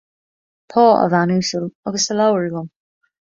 Tá, 0.73 0.85
a 0.93 1.03
bhean 1.13 1.33
uasal, 1.35 1.67
agus 1.91 2.07
tá 2.09 2.13
leabhar 2.17 2.45
agam 2.47 2.67